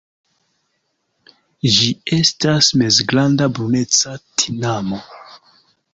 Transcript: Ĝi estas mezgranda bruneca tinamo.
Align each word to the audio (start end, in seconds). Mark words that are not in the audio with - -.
Ĝi 1.75 1.89
estas 2.19 2.71
mezgranda 2.83 3.51
bruneca 3.59 4.19
tinamo. 4.25 5.03